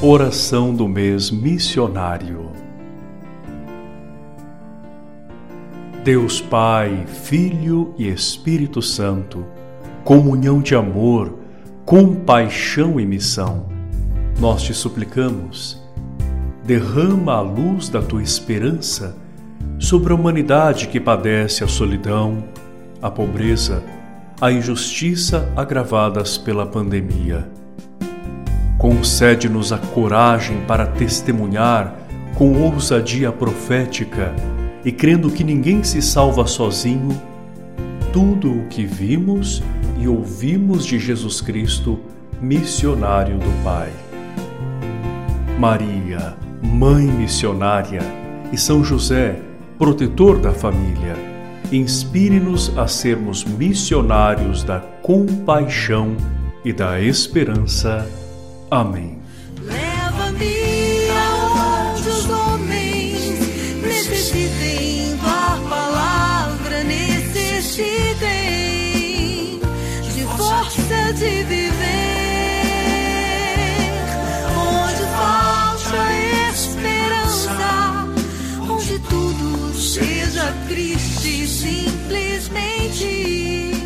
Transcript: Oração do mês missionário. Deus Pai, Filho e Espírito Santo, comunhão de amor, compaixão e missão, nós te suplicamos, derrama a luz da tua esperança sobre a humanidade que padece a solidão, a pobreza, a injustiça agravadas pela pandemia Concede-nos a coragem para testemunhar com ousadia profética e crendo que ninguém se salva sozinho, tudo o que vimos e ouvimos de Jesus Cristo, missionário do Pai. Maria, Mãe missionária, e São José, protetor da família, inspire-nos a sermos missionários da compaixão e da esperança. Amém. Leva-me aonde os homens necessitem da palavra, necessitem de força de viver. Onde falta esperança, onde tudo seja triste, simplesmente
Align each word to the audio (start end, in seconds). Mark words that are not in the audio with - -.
Oração 0.00 0.72
do 0.72 0.86
mês 0.86 1.28
missionário. 1.28 2.52
Deus 6.04 6.40
Pai, 6.40 7.04
Filho 7.24 7.92
e 7.98 8.06
Espírito 8.06 8.80
Santo, 8.80 9.44
comunhão 10.04 10.62
de 10.62 10.76
amor, 10.76 11.40
compaixão 11.84 13.00
e 13.00 13.04
missão, 13.04 13.66
nós 14.38 14.62
te 14.62 14.72
suplicamos, 14.72 15.82
derrama 16.64 17.32
a 17.32 17.40
luz 17.40 17.88
da 17.88 18.00
tua 18.00 18.22
esperança 18.22 19.16
sobre 19.80 20.12
a 20.12 20.14
humanidade 20.14 20.86
que 20.86 21.00
padece 21.00 21.64
a 21.64 21.66
solidão, 21.66 22.44
a 23.02 23.10
pobreza, 23.10 23.82
a 24.40 24.52
injustiça 24.52 25.52
agravadas 25.56 26.38
pela 26.38 26.64
pandemia 26.64 27.58
Concede-nos 28.78 29.72
a 29.72 29.78
coragem 29.78 30.60
para 30.66 30.86
testemunhar 30.86 31.96
com 32.36 32.62
ousadia 32.62 33.32
profética 33.32 34.32
e 34.84 34.92
crendo 34.92 35.30
que 35.30 35.42
ninguém 35.42 35.82
se 35.82 36.00
salva 36.00 36.46
sozinho, 36.46 37.20
tudo 38.12 38.52
o 38.52 38.66
que 38.68 38.86
vimos 38.86 39.60
e 39.98 40.06
ouvimos 40.06 40.86
de 40.86 40.98
Jesus 40.98 41.40
Cristo, 41.40 41.98
missionário 42.40 43.36
do 43.36 43.64
Pai. 43.64 43.90
Maria, 45.58 46.36
Mãe 46.62 47.06
missionária, 47.06 48.00
e 48.52 48.56
São 48.56 48.84
José, 48.84 49.40
protetor 49.76 50.38
da 50.38 50.52
família, 50.52 51.16
inspire-nos 51.72 52.76
a 52.78 52.86
sermos 52.86 53.44
missionários 53.44 54.62
da 54.62 54.80
compaixão 55.02 56.16
e 56.64 56.72
da 56.72 57.00
esperança. 57.00 58.06
Amém. 58.70 59.18
Leva-me 59.62 61.08
aonde 61.10 62.06
os 62.08 62.28
homens 62.28 63.22
necessitem 63.82 65.16
da 65.16 65.58
palavra, 65.70 66.84
necessitem 66.84 67.98
de 70.14 70.24
força 70.36 71.14
de 71.14 71.44
viver. 71.44 71.78
Onde 74.54 75.02
falta 75.16 76.12
esperança, 76.52 78.06
onde 78.70 78.98
tudo 78.98 79.72
seja 79.74 80.52
triste, 80.68 81.46
simplesmente 81.46 83.77